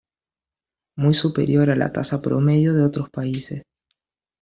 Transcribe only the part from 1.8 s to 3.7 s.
tasa promedio de otros países.